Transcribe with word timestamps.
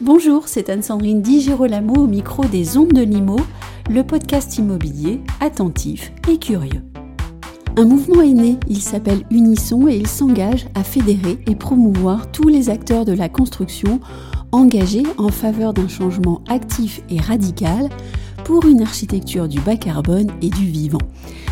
Bonjour, 0.00 0.46
c'est 0.46 0.68
Anne-Sandrine 0.68 1.22
Di 1.22 1.40
Girolamo 1.40 1.94
au 1.94 2.06
micro 2.06 2.44
des 2.44 2.76
Ondes 2.76 2.92
de 2.92 3.02
Limo, 3.02 3.36
le 3.90 4.04
podcast 4.04 4.56
immobilier 4.58 5.20
attentif 5.40 6.12
et 6.28 6.38
curieux. 6.38 6.84
Un 7.76 7.84
mouvement 7.86 8.20
est 8.20 8.34
né, 8.34 8.58
il 8.68 8.80
s'appelle 8.80 9.24
Unisson 9.30 9.88
et 9.88 9.96
il 9.96 10.06
s'engage 10.06 10.66
à 10.74 10.84
fédérer 10.84 11.38
et 11.46 11.54
promouvoir 11.54 12.30
tous 12.30 12.48
les 12.48 12.68
acteurs 12.68 13.04
de 13.04 13.12
la 13.12 13.28
construction 13.28 14.00
engagés 14.52 15.04
en 15.18 15.28
faveur 15.28 15.72
d'un 15.72 15.88
changement 15.88 16.42
actif 16.48 17.02
et 17.10 17.20
radical 17.20 17.88
pour 18.44 18.66
une 18.66 18.82
architecture 18.82 19.48
du 19.48 19.60
bas 19.60 19.76
carbone 19.76 20.30
et 20.42 20.48
du 20.48 20.66
vivant. 20.66 21.00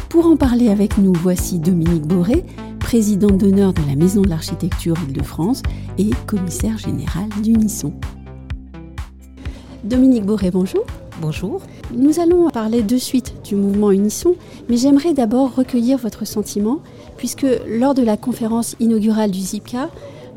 Pour 0.09 0.27
en 0.27 0.37
parler 0.37 0.69
avec 0.69 0.98
nous, 0.98 1.12
voici 1.12 1.59
Dominique 1.59 2.06
Boré, 2.06 2.45
présidente 2.80 3.39
d'honneur 3.39 3.73
de 3.73 3.83
la 3.87 3.95
Maison 3.95 4.23
de 4.23 4.29
l'Architecture 4.29 4.97
Île-de-France 5.06 5.62
et 5.98 6.11
commissaire 6.27 6.79
général 6.79 7.29
d'Unisson. 7.42 7.92
Dominique 9.84 10.25
Boré, 10.25 10.51
bonjour. 10.51 10.84
Bonjour. 11.20 11.61
Nous 11.95 12.20
allons 12.20 12.48
parler 12.48 12.83
de 12.83 12.97
suite 12.97 13.34
du 13.45 13.56
mouvement 13.56 13.91
Unisson, 13.91 14.34
mais 14.69 14.77
j'aimerais 14.77 15.15
d'abord 15.15 15.55
recueillir 15.55 15.98
votre 15.98 16.27
sentiment, 16.27 16.78
puisque 17.17 17.47
lors 17.69 17.95
de 17.95 18.03
la 18.03 18.17
conférence 18.17 18.77
inaugurale 18.80 19.30
du 19.30 19.41
ZIPCA, 19.41 19.91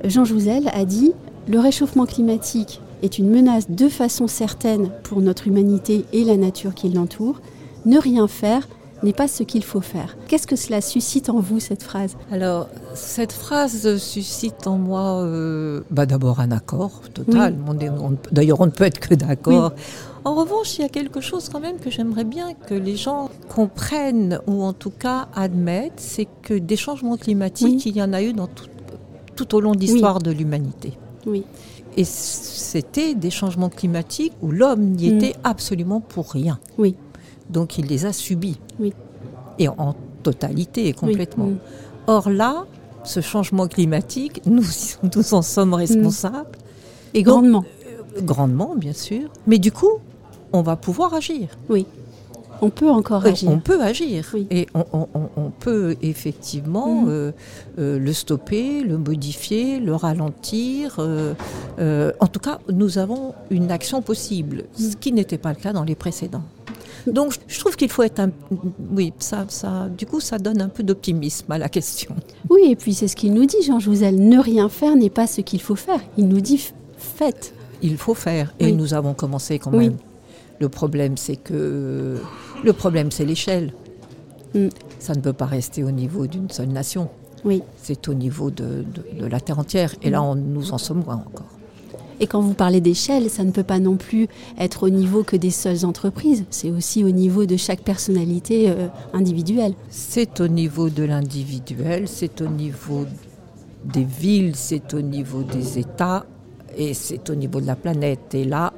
Jean 0.05 0.25
Jouzel 0.25 0.69
a 0.73 0.85
dit 0.85 1.13
Le 1.51 1.59
réchauffement 1.59 2.05
climatique 2.05 2.79
est 3.03 3.17
une 3.17 3.29
menace 3.29 3.69
de 3.69 3.89
façon 3.89 4.27
certaine 4.27 4.89
pour 5.03 5.19
notre 5.19 5.47
humanité 5.47 6.05
et 6.13 6.23
la 6.23 6.37
nature 6.37 6.73
qui 6.73 6.87
l'entoure. 6.87 7.41
Ne 7.85 7.97
rien 7.97 8.29
faire 8.29 8.69
n'est 9.03 9.11
pas 9.11 9.27
ce 9.27 9.43
qu'il 9.43 9.65
faut 9.65 9.81
faire. 9.81 10.15
Qu'est-ce 10.29 10.47
que 10.47 10.55
cela 10.55 10.79
suscite 10.79 11.29
en 11.29 11.41
vous, 11.41 11.59
cette 11.59 11.83
phrase? 11.83 12.15
Alors, 12.31 12.69
cette 12.93 13.33
phrase 13.33 13.97
suscite 13.97 14.65
en 14.65 14.77
moi 14.77 15.23
euh, 15.23 15.81
bah 15.91 16.05
d'abord 16.05 16.39
un 16.39 16.51
accord 16.51 17.01
total. 17.13 17.57
D'ailleurs, 18.31 18.61
on 18.61 18.67
ne 18.67 18.71
peut 18.71 18.85
être 18.85 19.01
que 19.01 19.13
d'accord. 19.13 19.73
En 20.23 20.35
revanche, 20.35 20.77
il 20.77 20.83
y 20.83 20.85
a 20.85 20.89
quelque 20.89 21.19
chose 21.19 21.49
quand 21.49 21.59
même 21.59 21.79
que 21.79 21.89
j'aimerais 21.89 22.23
bien 22.23 22.53
que 22.53 22.75
les 22.75 22.95
gens 22.95 23.29
comprennent, 23.53 24.39
ou 24.47 24.63
en 24.63 24.71
tout 24.71 24.91
cas 24.91 25.27
admettent, 25.35 25.99
c'est 25.99 26.29
que 26.43 26.53
des 26.53 26.77
changements 26.77 27.17
climatiques, 27.17 27.85
il 27.85 27.97
y 27.97 28.01
en 28.01 28.13
a 28.13 28.21
eu 28.21 28.31
dans 28.31 28.47
tout, 28.47 28.67
tout 29.35 29.53
au 29.53 29.59
long 29.59 29.73
de 29.73 29.79
l'histoire 29.79 30.19
de 30.19 30.31
l'humanité. 30.31 30.93
Oui. 31.25 31.43
Et 31.97 32.03
c'était 32.03 33.15
des 33.15 33.29
changements 33.29 33.69
climatiques 33.69 34.33
où 34.41 34.51
l'homme 34.51 34.91
n'y 34.91 35.07
était 35.07 35.35
absolument 35.43 35.99
pour 35.99 36.31
rien. 36.31 36.59
Oui. 36.77 36.95
Donc 37.49 37.77
il 37.77 37.87
les 37.87 38.05
a 38.05 38.13
subis. 38.13 38.59
Oui. 38.79 38.93
Et 39.59 39.67
en 39.67 39.95
totalité 40.23 40.87
et 40.87 40.93
complètement. 40.93 41.49
Or 42.07 42.29
là, 42.29 42.65
ce 43.03 43.19
changement 43.19 43.67
climatique, 43.67 44.41
nous, 44.45 44.63
nous 45.15 45.33
en 45.33 45.41
sommes 45.41 45.73
responsables. 45.73 46.57
Et 47.13 47.23
grandement. 47.23 47.65
Euh, 47.85 48.21
grandement, 48.21 48.75
bien 48.75 48.93
sûr. 48.93 49.29
Mais 49.47 49.57
du 49.57 49.71
coup, 49.71 49.99
on 50.53 50.61
va 50.61 50.75
pouvoir 50.75 51.13
agir. 51.13 51.49
Oui. 51.69 51.85
On 52.61 52.69
peut 52.69 52.89
encore 52.89 53.25
agir. 53.25 53.49
On 53.49 53.59
peut 53.59 53.81
agir. 53.81 54.35
Et 54.49 54.67
on, 54.73 55.51
peut 55.59 55.95
effectivement 56.01 57.05
euh, 57.07 57.31
euh, 57.79 57.99
le 57.99 58.13
stopper, 58.13 58.81
le 58.83 58.97
modifier, 58.97 59.79
le 59.79 59.95
ralentir. 59.95 60.99
en 60.99 62.27
tout 62.27 62.39
cas, 62.39 62.59
nous 62.69 62.97
avons 62.97 63.33
une 63.49 63.71
action 63.71 64.01
possible, 64.01 64.63
ce 64.75 64.95
qui 64.95 65.11
n'était 65.11 65.37
pas 65.37 65.49
le 65.49 65.59
cas 65.59 65.73
dans 65.73 65.83
les 65.83 65.95
précédents. 65.95 66.43
Donc 67.07 67.33
je 67.47 67.59
trouve 67.59 67.75
qu'il 67.75 67.89
faut 67.89 68.03
être 68.03 68.19
un... 68.19 68.29
Oui, 68.91 69.13
ça, 69.19 69.45
ça, 69.47 69.87
du 69.89 70.05
coup, 70.05 70.19
ça 70.19 70.37
donne 70.37 70.61
un 70.61 70.69
peu 70.69 70.83
d'optimisme 70.83 71.51
à 71.51 71.57
la 71.57 71.69
question. 71.69 72.15
Oui, 72.49 72.61
et 72.69 72.75
puis 72.75 72.93
c'est 72.93 73.07
ce 73.07 73.15
qu'il 73.15 73.33
nous 73.33 73.45
dit, 73.45 73.61
Jean 73.65 73.79
Jouzel. 73.79 74.15
Ne 74.15 74.39
rien 74.39 74.69
faire 74.69 74.95
n'est 74.95 75.09
pas 75.09 75.27
ce 75.27 75.41
qu'il 75.41 75.61
faut 75.61 75.75
faire. 75.75 75.99
Il 76.17 76.27
nous 76.27 76.41
dit 76.41 76.71
faites. 76.97 77.53
Il 77.81 77.97
faut 77.97 78.13
faire. 78.13 78.53
Et 78.59 78.71
nous 78.71 78.93
avons 78.93 79.13
commencé 79.13 79.57
quand 79.57 79.71
même. 79.71 79.97
Le 80.61 80.69
problème, 80.69 81.17
c'est 81.17 81.37
que... 81.37 82.17
Le 82.63 82.73
problème, 82.73 83.09
c'est 83.09 83.25
l'échelle. 83.25 83.73
Mm. 84.53 84.67
Ça 84.99 85.15
ne 85.15 85.21
peut 85.21 85.33
pas 85.33 85.47
rester 85.47 85.83
au 85.83 85.89
niveau 85.89 86.27
d'une 86.27 86.51
seule 86.51 86.67
nation. 86.69 87.09
Oui. 87.43 87.63
C'est 87.81 88.07
au 88.07 88.13
niveau 88.13 88.51
de, 88.51 88.85
de, 89.19 89.25
la 89.25 89.39
terre 89.39 89.57
entière. 89.57 89.95
Et 90.03 90.11
là, 90.11 90.21
on, 90.21 90.35
nous 90.35 90.71
en 90.71 90.77
sommes 90.77 91.03
loin 91.03 91.23
encore. 91.27 91.47
Et 92.19 92.27
quand 92.27 92.41
vous 92.41 92.53
parlez 92.53 92.79
d'échelle, 92.79 93.31
ça 93.31 93.43
ne 93.43 93.49
peut 93.49 93.63
pas 93.63 93.79
non 93.79 93.95
plus 93.95 94.27
être 94.59 94.83
au 94.83 94.89
niveau 94.89 95.23
que 95.23 95.35
des 95.35 95.49
seules 95.49 95.83
entreprises, 95.83 96.45
c'est 96.51 96.69
aussi 96.69 97.03
au 97.03 97.09
niveau 97.09 97.47
de 97.47 97.57
chaque 97.57 97.81
personnalité 97.81 98.69
euh, 98.69 98.87
individuelle. 99.13 99.73
C'est 99.89 100.39
au 100.39 100.47
niveau 100.47 100.91
de 100.91 101.01
l'individuel, 101.01 102.07
c'est 102.07 102.41
au 102.41 102.47
niveau 102.47 103.07
des 103.83 104.03
villes, 104.03 104.55
c'est 104.55 104.93
au 104.93 105.01
niveau 105.01 105.41
des 105.41 105.79
États 105.79 106.27
et 106.77 106.93
c'est 106.93 107.27
au 107.31 107.33
niveau 107.33 107.59
de 107.59 107.65
la 107.65 107.75
planète. 107.75 108.35
Et 108.35 108.43
là, 108.43 108.71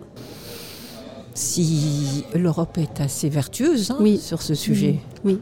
si 1.33 2.25
l'Europe 2.35 2.77
est 2.77 3.01
assez 3.01 3.29
vertueuse 3.29 3.91
hein, 3.91 4.17
sur 4.19 4.41
ce 4.41 4.53
sujet, 4.53 4.99
oui. 5.25 5.39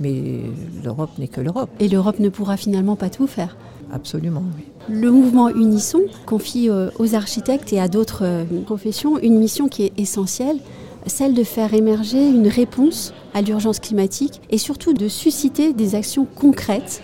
mais 0.00 0.40
l'Europe 0.82 1.10
n'est 1.18 1.28
que 1.28 1.40
l'Europe. 1.40 1.70
Et 1.80 1.88
l'Europe 1.88 2.18
ne 2.18 2.28
pourra 2.28 2.56
finalement 2.56 2.96
pas 2.96 3.10
tout 3.10 3.26
faire. 3.26 3.56
Absolument, 3.92 4.42
oui. 4.56 4.64
Le 4.88 5.10
mouvement 5.10 5.48
Unisson 5.48 6.02
confie 6.26 6.68
euh, 6.68 6.90
aux 6.98 7.14
architectes 7.14 7.72
et 7.72 7.80
à 7.80 7.88
d'autres 7.88 8.24
euh, 8.24 8.44
professions 8.64 9.18
une 9.18 9.38
mission 9.38 9.68
qui 9.68 9.84
est 9.84 9.92
essentielle, 9.98 10.58
celle 11.06 11.34
de 11.34 11.44
faire 11.44 11.74
émerger 11.74 12.26
une 12.28 12.48
réponse 12.48 13.14
à 13.34 13.42
l'urgence 13.42 13.78
climatique 13.78 14.40
et 14.50 14.58
surtout 14.58 14.92
de 14.92 15.08
susciter 15.08 15.72
des 15.72 15.94
actions 15.94 16.26
concrètes 16.26 17.02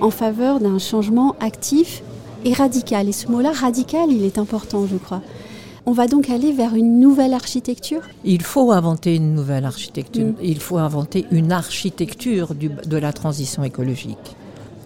en 0.00 0.10
faveur 0.10 0.60
d'un 0.60 0.78
changement 0.78 1.36
actif 1.40 2.02
et 2.44 2.52
radical. 2.52 3.08
Et 3.08 3.12
ce 3.12 3.28
mot-là, 3.28 3.52
radical, 3.52 4.10
il 4.10 4.24
est 4.24 4.38
important, 4.38 4.86
je 4.86 4.96
crois. 4.96 5.22
On 5.90 5.92
va 5.92 6.06
donc 6.06 6.30
aller 6.30 6.52
vers 6.52 6.76
une 6.76 7.00
nouvelle 7.00 7.34
architecture? 7.34 8.02
Il 8.22 8.42
faut 8.42 8.70
inventer 8.70 9.16
une 9.16 9.34
nouvelle 9.34 9.64
architecture. 9.64 10.28
Mm. 10.28 10.34
Il 10.40 10.60
faut 10.60 10.78
inventer 10.78 11.26
une 11.32 11.50
architecture 11.50 12.54
de 12.54 12.96
la 12.96 13.12
transition 13.12 13.64
écologique. 13.64 14.36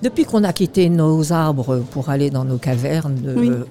Depuis 0.02 0.24
qu'on 0.24 0.44
a 0.44 0.54
quitté 0.54 0.88
nos 0.88 1.30
arbres 1.30 1.84
pour 1.90 2.08
aller 2.08 2.30
dans 2.30 2.46
nos 2.46 2.56
cavernes, 2.56 3.18
euh, 3.26 3.64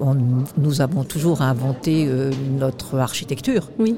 nous 0.60 0.82
avons 0.82 1.04
toujours 1.04 1.42
inventé 1.42 2.06
euh, 2.08 2.30
notre 2.60 3.00
architecture. 3.00 3.72
Oui. 3.80 3.96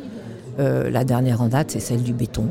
Euh, 0.60 0.90
la 0.90 1.04
dernière 1.04 1.42
en 1.42 1.50
date, 1.50 1.72
c'est 1.72 1.82
celle 1.82 2.04
du 2.04 2.14
béton, 2.14 2.48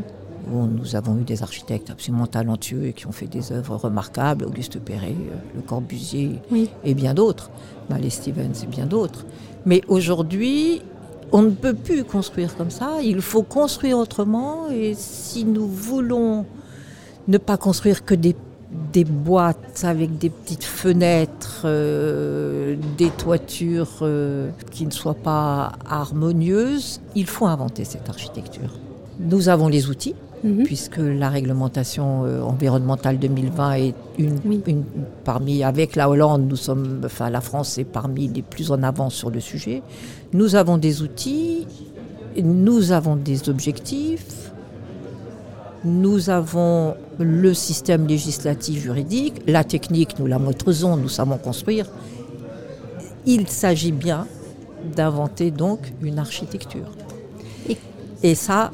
où 0.53 0.67
nous 0.67 0.97
avons 0.97 1.17
eu 1.17 1.25
des 1.25 1.43
architectes 1.43 1.89
absolument 1.89 2.27
talentueux 2.27 2.89
et 2.89 2.93
qui 2.93 3.07
ont 3.07 3.13
fait 3.13 3.27
des 3.27 3.53
œuvres 3.53 3.77
remarquables, 3.77 4.45
Auguste 4.45 4.79
Perret, 4.81 5.17
Le 5.55 5.63
Corbusier 5.63 6.43
et 6.85 6.93
bien 6.93 7.15
d'autres, 7.15 7.51
Malé 7.89 8.11
Stevens 8.11 8.53
et 8.63 8.67
bien 8.67 8.85
d'autres. 8.85 9.25
Mais 9.67 9.83
aujourd'hui, 9.89 10.83
on 11.33 11.43
ne 11.43 11.51
peut 11.51 11.75
plus 11.75 12.05
construire 12.05 12.57
comme 12.57 12.71
ça, 12.71 12.99
il 13.03 13.21
faut 13.21 13.43
construire 13.43 13.99
autrement. 13.99 14.69
Et 14.71 14.95
si 14.97 15.45
nous 15.45 15.67
voulons 15.67 16.47
ne 17.29 17.39
pas 17.39 17.57
construire 17.57 18.05
que 18.05 18.15
des 18.15 19.05
boîtes 19.05 19.85
avec 19.85 20.19
des 20.19 20.31
petites 20.31 20.65
fenêtres, 20.65 21.63
euh, 21.65 22.77
des 22.99 23.11
toitures 23.11 23.99
euh, 24.03 24.51
qui 24.71 24.87
ne 24.87 24.91
soient 24.91 25.15
pas 25.15 25.73
harmonieuses, 25.89 27.01
il 27.15 27.27
faut 27.27 27.47
inventer 27.47 27.85
cette 27.85 28.09
architecture. 28.09 28.71
Nous 29.19 29.49
avons 29.49 29.69
les 29.69 29.89
outils, 29.89 30.15
mhm. 30.45 30.63
puisque 30.65 30.99
la 30.99 31.29
réglementation 31.31 32.25
euh, 32.25 32.43
environnementale 32.43 33.19
2020 33.19 33.73
est 33.75 33.95
une, 34.19 34.39
une, 34.67 34.85
parmi, 35.25 35.65
avec 35.65 35.97
la 35.97 36.09
Hollande, 36.09 36.47
nous 36.49 36.57
sommes, 36.57 37.01
enfin 37.05 37.31
la 37.31 37.41
France 37.41 37.79
est 37.79 37.85
parmi 37.85 38.29
les 38.29 38.43
plus 38.43 38.71
en 38.71 38.83
avant 38.83 39.11
sur 39.11 39.31
le 39.31 39.41
sujet. 39.41 39.83
Nous 40.33 40.55
avons 40.55 40.79
des 40.79 41.03
outils, 41.03 41.67
nous 42.43 42.93
avons 42.93 43.17
des 43.17 43.49
objectifs, 43.49 44.53
nous 45.85 46.31
avons 46.31 46.95
le 47.19 47.53
système 47.53 48.07
législatif 48.07 48.83
juridique, 48.83 49.43
la 49.47 49.65
technique, 49.65 50.19
nous 50.19 50.27
la 50.27 50.39
maîtrisons, 50.39 50.97
nous 50.97 51.11
savons 51.11 51.37
construire. 51.37 51.87
Il 53.27 53.49
s'agit 53.49 53.93
bien 53.93 54.27
d'inventer 54.97 55.51
donc 55.51 55.81
une 56.03 56.19
architecture. 56.19 56.91
Et, 58.23 58.35
ça, 58.35 58.71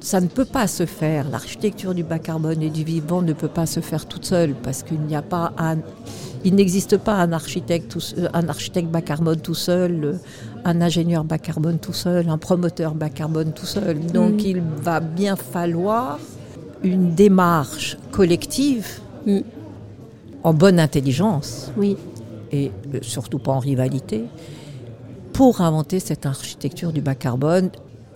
ça 0.00 0.20
ne 0.20 0.26
peut 0.26 0.44
pas 0.44 0.66
se 0.66 0.86
faire. 0.86 1.28
L'architecture 1.30 1.94
du 1.94 2.04
bas 2.04 2.18
carbone 2.18 2.62
et 2.62 2.70
du 2.70 2.84
vivant 2.84 3.22
ne 3.22 3.32
peut 3.32 3.48
pas 3.48 3.66
se 3.66 3.80
faire 3.80 4.06
toute 4.06 4.24
seule 4.24 4.54
parce 4.54 4.82
qu'il 4.82 5.00
n'y 5.00 5.16
a 5.16 5.22
pas 5.22 5.52
un, 5.58 5.78
il 6.44 6.54
n'existe 6.54 6.96
pas 6.96 7.14
un 7.14 7.32
architecte, 7.32 7.96
un 8.32 8.48
architecte 8.48 8.88
bas 8.88 9.02
carbone 9.02 9.40
tout 9.40 9.54
seul, 9.54 10.18
un 10.64 10.80
ingénieur 10.80 11.24
bas 11.24 11.38
carbone 11.38 11.78
tout 11.78 11.92
seul, 11.92 12.28
un 12.28 12.38
promoteur 12.38 12.94
bas 12.94 13.08
carbone 13.08 13.52
tout 13.52 13.66
seul. 13.66 13.98
Donc 14.06 14.34
mm. 14.34 14.46
il 14.46 14.62
va 14.82 15.00
bien 15.00 15.36
falloir 15.36 16.18
une 16.82 17.14
démarche 17.14 17.96
collective 18.12 19.00
mm. 19.26 19.38
en 20.44 20.54
bonne 20.54 20.78
intelligence 20.78 21.72
oui. 21.76 21.96
et 22.52 22.70
euh, 22.94 22.98
surtout 23.02 23.38
pas 23.38 23.52
en 23.52 23.58
rivalité 23.58 24.24
pour 25.32 25.60
inventer 25.60 26.00
cette 26.00 26.24
architecture 26.24 26.92
du 26.92 27.02
bas 27.02 27.14
carbone. 27.14 27.70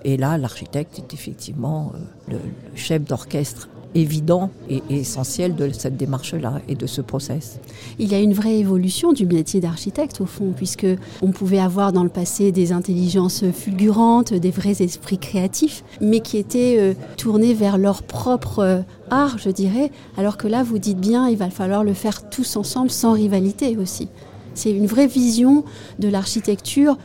Et 0.05 0.17
là, 0.17 0.39
l'architecte 0.39 0.99
est 0.99 1.15
effectivement 1.15 1.93
le 2.29 2.39
chef 2.75 3.05
d'orchestre 3.05 3.69
évident 3.95 4.51
et 4.69 4.83
essentiel 4.89 5.55
de 5.57 5.71
cette 5.71 5.97
démarche-là 5.97 6.61
et 6.69 6.75
de 6.75 6.87
ce 6.87 7.01
process. 7.01 7.59
Il 7.99 8.11
y 8.11 8.15
a 8.15 8.21
une 8.21 8.33
vraie 8.33 8.59
évolution 8.59 9.13
du 9.13 9.27
métier 9.27 9.61
d'architecte 9.61 10.21
au 10.21 10.27
fond, 10.27 10.53
puisque 10.55 10.87
on 11.23 11.33
pouvait 11.33 11.59
avoir 11.59 11.93
dans 11.93 12.05
le 12.05 12.09
passé 12.09 12.53
des 12.53 12.73
intelligences 12.73 13.45
fulgurantes, 13.51 14.33
des 14.33 14.51
vrais 14.51 14.83
esprits 14.83 15.19
créatifs, 15.19 15.83
mais 16.01 16.21
qui 16.21 16.37
étaient 16.37 16.77
euh, 16.79 16.95
tournés 17.17 17.55
vers 17.55 17.79
leur 17.79 18.03
propre 18.03 18.61
euh, 18.61 18.81
art, 19.11 19.39
je 19.39 19.51
dirais, 19.51 19.91
alors 20.17 20.37
que 20.37 20.47
là, 20.47 20.63
vous 20.63 20.79
dites 20.79 21.01
bien, 21.01 21.29
il 21.29 21.37
va 21.37 21.51
falloir 21.51 21.85
le 21.85 21.95
faire 21.95 22.29
tous 22.31 22.57
ensemble, 22.57 22.91
sans 22.91 23.13
rivalité 23.13 23.77
aussi. 23.77 24.09
C'est 24.55 24.71
une 24.71 24.87
vraie 24.87 25.07
vision 25.07 25.65
de 25.99 26.09
l'architecture 26.09 26.99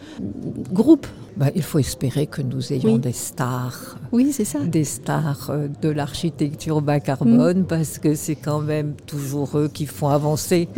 groupe 0.72 1.08
bah, 1.38 1.48
il 1.54 1.64
faut 1.64 1.80
espérer 1.80 2.28
que 2.28 2.42
nous 2.42 2.72
ayons 2.72 2.98
des 2.98 3.12
stars. 3.12 3.98
Oui, 4.14 4.32
c'est 4.32 4.46
ça. 4.46 4.60
Des 4.60 4.86
stars 4.86 5.50
euh, 5.50 5.68
de 5.82 5.90
l'architecture 5.90 6.82
bas 6.82 7.02
carbone, 7.02 7.62
mm. 7.62 7.66
parce 7.66 8.00
que 8.00 8.16
c'est 8.16 8.36
quand 8.36 8.62
même 8.62 8.94
toujours 9.06 9.58
eux 9.58 9.68
qui 9.68 9.86
font 9.86 10.08
avancer 10.08 10.70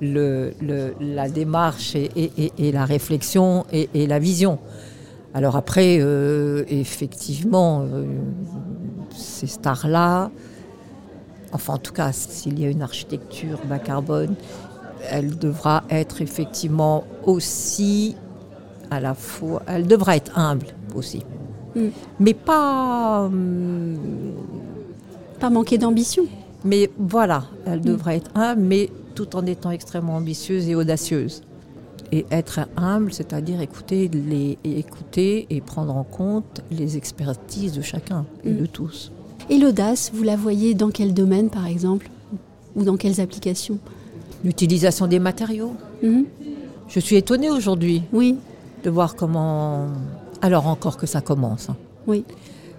le, 0.00 0.52
la 1.00 1.28
démarche 1.28 1.96
et, 1.96 2.72
la 2.72 2.84
réflexion 2.84 3.64
et, 3.72 4.06
la 4.06 4.18
vision. 4.20 4.58
Alors 5.34 5.56
après, 5.56 5.98
euh, 6.00 6.64
effectivement, 6.68 7.82
euh, 7.82 8.04
ces 9.16 9.48
stars-là, 9.48 10.30
enfin 11.52 11.74
en 11.74 11.78
tout 11.78 11.92
cas, 11.92 12.12
s'il 12.12 12.60
y 12.60 12.66
a 12.66 12.70
une 12.70 12.82
architecture 12.82 13.58
bas 13.68 13.80
carbone, 13.80 14.36
elle 15.10 15.36
devra 15.36 15.82
être 15.90 16.22
effectivement 16.22 17.04
aussi 17.24 18.14
à 18.90 19.00
la 19.00 19.14
fois. 19.14 19.62
Elle 19.66 19.86
devra 19.86 20.16
être 20.16 20.38
humble 20.38 20.66
aussi. 20.94 21.22
Mm. 21.74 21.88
Mais 22.20 22.34
pas. 22.34 23.24
Hum, 23.24 23.96
pas 25.40 25.50
manquer 25.50 25.78
d'ambition. 25.78 26.24
Mais 26.64 26.90
voilà, 26.98 27.44
elle 27.66 27.80
mm. 27.80 27.84
devrait 27.84 28.16
être 28.16 28.30
humble, 28.34 28.62
mais 28.62 28.90
tout 29.14 29.36
en 29.36 29.46
étant 29.46 29.70
extrêmement 29.70 30.16
ambitieuse 30.16 30.68
et 30.68 30.74
audacieuse. 30.74 31.42
Et 32.12 32.26
être 32.30 32.60
humble, 32.76 33.12
c'est-à-dire 33.12 33.60
écouter, 33.60 34.08
les, 34.08 34.58
écouter 34.64 35.46
et 35.50 35.60
prendre 35.60 35.96
en 35.96 36.04
compte 36.04 36.60
les 36.70 36.96
expertises 36.96 37.72
de 37.72 37.82
chacun 37.82 38.24
et 38.44 38.50
mm. 38.50 38.56
de 38.58 38.66
tous. 38.66 39.12
Et 39.50 39.58
l'audace, 39.58 40.10
vous 40.14 40.22
la 40.22 40.36
voyez 40.36 40.74
dans 40.74 40.90
quel 40.90 41.12
domaine, 41.12 41.50
par 41.50 41.66
exemple 41.66 42.08
Ou 42.76 42.84
dans 42.84 42.96
quelles 42.96 43.20
applications? 43.20 43.78
L'utilisation 44.44 45.06
des 45.06 45.18
matériaux? 45.18 45.74
Je 46.88 47.00
suis 47.00 47.16
étonnée 47.16 47.50
aujourd'hui. 47.50 48.02
Oui 48.12 48.36
de 48.84 48.90
voir 48.90 49.16
comment. 49.16 49.86
Alors 50.42 50.68
encore 50.68 50.96
que 50.96 51.06
ça 51.06 51.20
commence. 51.20 51.70
Hein. 51.70 51.76
Oui. 52.06 52.24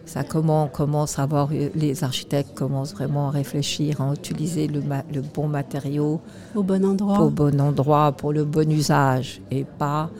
Ça 0.05 0.23
commence, 0.23 0.69
commence 0.71 1.17
à 1.17 1.25
voir, 1.25 1.49
les 1.73 2.03
architectes 2.03 2.53
commencent 2.53 2.93
vraiment 2.93 3.29
à 3.29 3.31
réfléchir, 3.31 4.01
à 4.01 4.13
utiliser 4.13 4.67
le, 4.67 4.83
le 5.11 5.21
bon 5.21 5.47
matériau 5.47 6.21
au 6.53 6.61
bon 6.61 6.85
endroit, 6.85 7.21
au 7.21 7.31
bon 7.31 7.59
endroit 7.59 8.11
pour 8.11 8.31
le 8.31 8.45
bon 8.45 8.71
usage 8.71 9.41
et 9.49 9.63
pas 9.63 10.11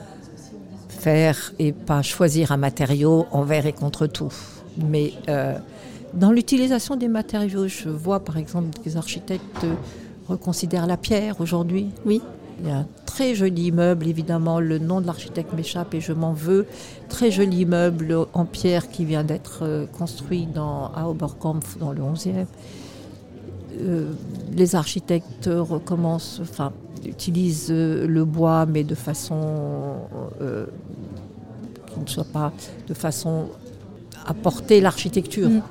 faire 0.90 1.54
et 1.60 1.72
pas 1.72 2.02
choisir 2.02 2.52
un 2.52 2.58
matériau 2.58 3.28
envers 3.32 3.68
et 3.68 3.74
contre 3.74 4.08
tout. 4.08 4.34
Mais 4.90 5.14
euh, 5.30 5.54
dans 6.16 6.32
l'utilisation 6.32 6.96
des 6.96 7.08
matériaux, 7.08 7.68
je 7.68 7.90
vois 7.90 8.22
par 8.22 8.38
exemple 8.38 8.80
que 8.80 8.86
les 8.86 8.98
architectes 8.98 9.68
reconsidèrent 10.28 10.88
la 10.88 10.98
pierre 10.98 11.40
aujourd'hui. 11.42 11.92
Oui. 12.08 12.24
Il 12.60 12.68
y 12.68 12.72
a 12.72 12.78
un 12.78 12.88
très 13.06 13.36
joli 13.36 13.68
immeuble, 13.68 14.08
évidemment, 14.08 14.60
le 14.60 14.80
nom 14.80 15.02
de 15.02 15.08
l'architecte 15.08 15.54
m'échappe 15.54 15.94
et 15.94 16.02
je 16.02 16.14
m'en 16.14 16.34
veux. 16.34 16.66
Très 17.10 17.32
joli 17.32 17.62
immeuble 17.62 18.16
en 18.34 18.46
pierre 18.46 18.90
qui 18.90 19.06
vient 19.06 19.24
d'être 19.24 19.60
euh, 19.64 19.86
construit 19.86 20.46
dans, 20.46 20.92
à 20.96 21.08
Oberkampf, 21.08 21.78
dans 21.78 21.92
le 21.92 22.02
11e. 22.02 22.46
Euh, 23.82 24.12
les 24.56 24.76
architectes 24.76 25.50
recommencent, 25.52 26.40
enfin, 26.42 26.72
utilisent 27.06 27.68
euh, 27.72 28.08
le 28.08 28.24
bois, 28.24 28.66
mais 28.66 28.84
de 28.84 28.96
façon 28.96 29.96
qui 31.94 32.00
ne 32.00 32.08
soit 32.08 32.26
pas 32.26 32.52
de 32.88 32.94
façon 32.94 33.50
à 34.26 34.34
porter 34.34 34.82
l'architecture. 34.82 35.50
Mm. 35.50 35.62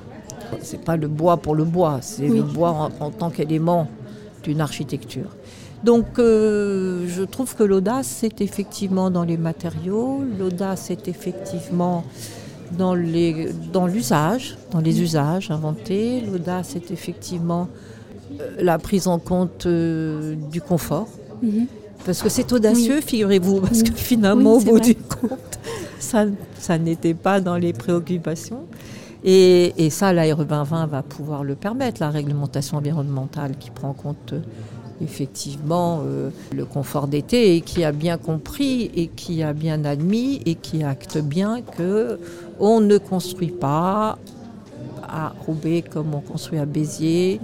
C'est 0.61 0.83
pas 0.83 0.97
le 0.97 1.07
bois 1.07 1.37
pour 1.37 1.55
le 1.55 1.63
bois, 1.63 1.99
c'est 2.01 2.27
le 2.27 2.43
bois 2.43 2.91
en 2.99 3.09
tant 3.09 3.31
qu'élément 3.31 3.87
d'une 4.43 4.61
architecture. 4.61 5.35
Donc 5.83 6.17
euh, 6.17 7.05
je 7.07 7.23
trouve 7.23 7.55
que 7.55 7.63
l'audace, 7.63 8.07
c'est 8.07 8.41
effectivement 8.41 9.11
dans 9.11 9.23
les 9.23 9.37
matériaux, 9.37 10.23
l'audace, 10.39 10.85
c'est 10.87 11.07
effectivement 11.07 12.03
dans, 12.77 12.95
l'usage, 12.95 14.57
dans 14.71 14.79
les 14.79 15.01
usages 15.01 15.51
inventés, 15.51 16.21
l'audace, 16.21 16.69
c'est 16.73 16.91
effectivement 16.91 17.67
euh, 18.39 18.55
la 18.59 18.79
prise 18.79 19.07
en 19.07 19.19
compte 19.19 19.65
euh, 19.65 20.35
du 20.51 20.61
confort. 20.61 21.07
Mhm. 21.41 21.67
Parce 22.05 22.21
que 22.21 22.29
c'est 22.29 22.51
audacieux, 22.53 23.01
figurez-vous, 23.01 23.61
parce 23.61 23.81
que 23.81 23.91
finalement, 23.93 24.53
au 24.53 24.59
bout 24.59 24.79
du 24.79 24.95
compte, 24.95 25.59
ça, 25.99 26.77
n'était 26.77 27.15
pas 27.15 27.41
dans 27.41 27.55
les 27.55 27.73
préoccupations. 27.73 28.63
Et, 29.23 29.73
et 29.83 29.89
ça, 29.89 30.13
l'AR 30.13 30.37
2020 30.45 30.85
va 30.85 31.01
pouvoir 31.01 31.43
le 31.43 31.55
permettre, 31.55 32.01
la 32.01 32.11
réglementation 32.11 32.77
environnementale 32.77 33.53
qui 33.59 33.71
prend 33.71 33.89
en 33.89 33.93
compte 33.93 34.35
effectivement 35.01 36.01
euh, 36.05 36.29
le 36.53 36.65
confort 36.65 37.07
d'été 37.07 37.55
et 37.55 37.61
qui 37.61 37.83
a 37.83 37.91
bien 37.91 38.17
compris 38.17 38.91
et 38.95 39.07
qui 39.07 39.43
a 39.43 39.53
bien 39.53 39.85
admis 39.85 40.41
et 40.45 40.55
qui 40.55 40.83
acte 40.83 41.17
bien 41.17 41.61
que 41.61 42.19
on 42.59 42.79
ne 42.79 42.97
construit 42.97 43.51
pas 43.51 44.17
à 45.07 45.33
Roubaix 45.45 45.81
comme 45.81 46.13
on 46.13 46.21
construit 46.21 46.59
à 46.59 46.65
Béziers, 46.65 47.39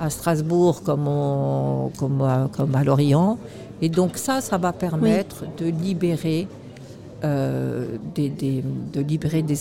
à 0.00 0.10
Strasbourg 0.10 0.82
comme, 0.82 1.08
comme, 1.96 2.22
à, 2.22 2.48
comme 2.54 2.74
à 2.74 2.84
Lorient. 2.84 3.38
Et 3.82 3.88
donc 3.88 4.16
ça, 4.16 4.40
ça 4.40 4.58
va 4.58 4.72
permettre 4.72 5.44
de 5.58 5.66
libérer 5.66 6.48
euh, 7.24 7.86
de 8.14 9.00
libérer 9.00 9.40
des, 9.42 9.56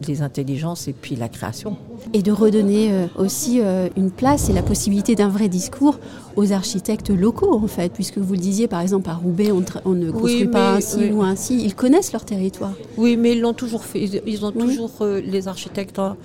des, 0.00 0.22
intelligences 0.22 0.88
et 0.88 0.94
puis 0.94 1.14
la 1.14 1.28
création. 1.28 1.76
Et 2.14 2.22
de 2.22 2.32
redonner 2.32 2.90
euh, 2.90 3.06
aussi 3.16 3.60
euh, 3.60 3.88
une 3.96 4.10
place 4.10 4.48
et 4.48 4.54
la 4.54 4.62
possibilité 4.62 5.14
d'un 5.14 5.28
vrai 5.28 5.48
discours 5.48 5.98
aux 6.36 6.52
architectes 6.52 7.10
locaux, 7.10 7.52
en 7.52 7.66
fait, 7.66 7.92
puisque 7.92 8.16
vous 8.16 8.32
le 8.32 8.38
disiez, 8.38 8.66
par 8.66 8.80
exemple, 8.80 9.10
à 9.10 9.14
Roubaix, 9.14 9.50
on, 9.52 9.90
ne 9.94 10.10
construit 10.10 10.46
pas 10.46 10.74
ainsi 10.76 11.10
ou 11.10 11.22
ainsi. 11.22 11.62
Ils 11.62 11.74
connaissent 11.74 12.12
leur 12.12 12.24
territoire. 12.24 12.72
Oui, 12.96 13.18
mais 13.18 13.32
ils 13.32 13.40
l'ont 13.40 13.52
toujours 13.52 13.84
fait. 13.84 14.22
Ils 14.26 14.44
ont 14.46 14.52
toujours, 14.52 14.92
les 15.02 15.48
architectes 15.48 15.98
hein, 15.98 16.16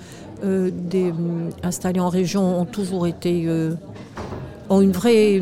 des, 0.42 1.12
installés 1.62 2.00
en 2.00 2.08
région 2.08 2.60
ont 2.60 2.66
toujours 2.66 3.06
été 3.06 3.46
ont 4.70 4.80
une 4.80 4.92
vraie, 4.92 5.36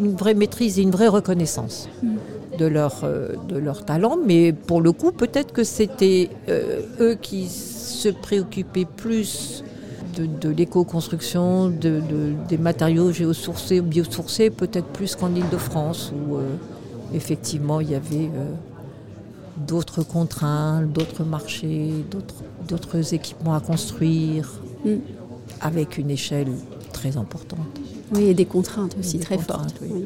une 0.00 0.16
vraie 0.16 0.34
maîtrise 0.34 0.78
et 0.78 0.82
une 0.82 0.90
vraie 0.90 1.08
reconnaissance. 1.08 1.88
Mm 2.02 2.11
de 2.58 2.66
leur, 2.66 3.00
euh, 3.04 3.34
de 3.48 3.56
leur 3.56 3.84
talent, 3.84 4.16
mais 4.24 4.52
pour 4.52 4.80
le 4.80 4.92
coup, 4.92 5.12
peut-être 5.12 5.52
que 5.52 5.64
c'était 5.64 6.30
euh, 6.48 6.82
eux 7.00 7.14
qui 7.20 7.48
se 7.48 8.08
préoccupaient 8.08 8.84
plus 8.84 9.64
de, 10.16 10.50
l'éco-construction, 10.50 11.68
de, 11.68 12.02
des 12.48 12.58
matériaux 12.58 13.12
géosourcés, 13.12 13.80
biosourcés, 13.80 14.50
peut-être 14.50 14.88
plus 14.88 15.16
qu'en 15.16 15.34
Ile-de-France, 15.34 16.12
où 16.12 16.36
euh, 16.36 16.42
effectivement 17.14 17.80
il 17.80 17.90
y 17.90 17.94
avait 17.94 18.30
d'autres 19.56 20.02
contraintes, 20.02 20.92
d'autres 20.92 21.24
marchés, 21.24 21.92
d'autres 22.68 23.14
équipements 23.14 23.54
à 23.54 23.60
construire, 23.60 24.60
mm. 24.84 24.96
avec 25.62 25.96
une 25.96 26.10
échelle 26.10 26.48
très 26.92 27.16
importante. 27.16 27.60
Oui, 28.14 28.24
et 28.24 28.34
des 28.34 28.44
contraintes 28.44 28.94
aussi 28.98 29.18
très 29.18 29.38
fortes. 29.38 29.76
Oui. 29.80 30.04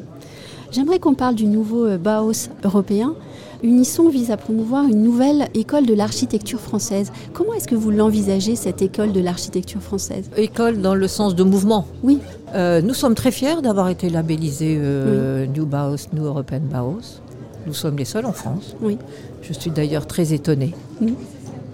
J'aimerais 0.71 0.99
qu'on 0.99 1.13
parle 1.13 1.35
du 1.35 1.45
nouveau 1.45 1.85
euh, 1.85 1.97
Baos 1.97 2.49
européen. 2.63 3.15
Unisson 3.63 4.09
vise 4.09 4.31
à 4.31 4.37
promouvoir 4.37 4.83
une 4.83 5.01
nouvelle 5.01 5.47
école 5.55 5.85
de 5.85 5.93
l'architecture 5.93 6.59
française. 6.59 7.11
Comment 7.33 7.53
est-ce 7.53 7.67
que 7.67 7.75
vous 7.75 7.89
l'envisagez, 7.89 8.55
cette 8.55 8.81
école 8.81 9.13
de 9.13 9.21
l'architecture 9.21 9.81
française? 9.81 10.29
École 10.35 10.81
dans 10.81 10.93
le 10.93 11.07
sens 11.07 11.35
de 11.35 11.43
mouvement 11.43 11.87
Oui. 12.03 12.19
Euh, 12.53 12.81
nous 12.81 12.93
sommes 12.93 13.15
très 13.15 13.31
fiers 13.31 13.61
d'avoir 13.63 13.89
été 13.89 14.09
labellisés 14.09 14.77
euh, 14.79 15.47
New 15.47 15.65
Baos, 15.65 16.09
New 16.13 16.25
European 16.25 16.61
Baos. 16.61 17.21
Nous 17.65 17.73
sommes 17.73 17.97
les 17.97 18.05
seuls 18.05 18.25
en 18.25 18.33
France. 18.33 18.75
Oui. 18.81 18.97
Je 19.41 19.53
suis 19.53 19.71
d'ailleurs 19.71 20.05
très 20.05 20.33
étonnée 20.33 20.73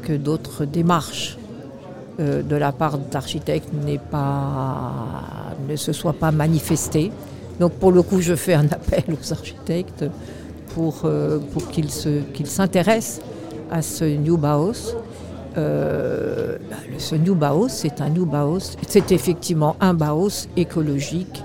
que 0.04 0.14
d'autres 0.14 0.66
démarches 0.66 1.38
de 2.20 2.56
la 2.56 2.72
part 2.72 3.00
d'architectes 3.00 3.70
ne 3.74 5.76
se 5.76 5.94
soient 5.94 6.14
pas 6.14 6.32
manifestées. 6.32 7.12
Donc 7.60 7.74
pour 7.74 7.92
le 7.92 8.02
coup, 8.02 8.22
je 8.22 8.36
fais 8.36 8.54
un 8.54 8.66
appel 8.66 9.04
aux 9.10 9.32
architectes 9.32 10.06
pour, 10.74 11.02
euh, 11.06 11.40
pour 11.40 11.70
qu'ils 11.70 11.92
s'intéressent 12.48 13.22
à 13.72 13.82
ce 13.82 14.06
New 14.06 14.38
Baos. 14.38 14.96
Euh, 15.58 16.58
ce 16.98 17.16
New 17.16 17.36
Baos, 17.36 17.70
c'est 17.70 18.02
un 18.02 18.10
New 18.10 18.26
Baos, 18.26 18.76
c'est 18.88 19.12
effectivement 19.12 19.76
un 19.80 19.94
Baos 19.94 20.48
écologique, 20.58 21.44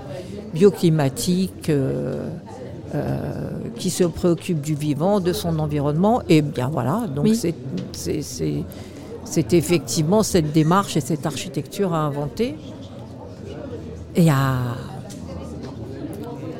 bioclimatique, 0.53 1.69
euh, 1.69 2.29
qui 3.75 3.91
se 3.91 4.03
préoccupe 4.03 4.61
du 4.61 4.73
vivant, 4.73 5.19
de 5.19 5.31
son 5.31 5.59
environnement. 5.59 6.23
Et 6.27 6.41
bien 6.41 6.69
voilà, 6.69 7.05
donc 7.07 7.27
c'est 7.93 9.53
effectivement 9.53 10.23
cette 10.23 10.51
démarche 10.51 10.97
et 10.97 11.01
cette 11.01 11.27
architecture 11.27 11.93
à 11.93 11.99
inventer 11.99 12.55
et 14.15 14.31
à 14.31 14.57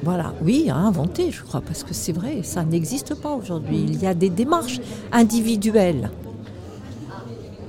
voilà, 0.04 0.34
oui, 0.42 0.70
à 0.70 0.76
inventer, 0.76 1.32
je 1.32 1.44
crois, 1.44 1.62
parce 1.62 1.84
que 1.84 1.94
c'est 1.94 2.14
vrai, 2.14 2.42
ça 2.44 2.64
n'existe 2.64 3.16
pas 3.16 3.32
aujourd'hui. 3.32 3.86
Il 3.88 4.02
y 4.02 4.08
a 4.08 4.14
des 4.14 4.30
démarches 4.30 4.80
individuelles. 5.12 6.10